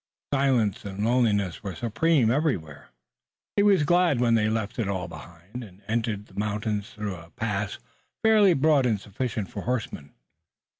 [0.33, 2.89] Silence and loneliness were supreme everywhere.
[3.55, 7.29] He was glad when they left it all behind, and entered the mountains through a
[7.29, 7.77] pass
[8.23, 10.15] fairly broad and sufficient for horsemen.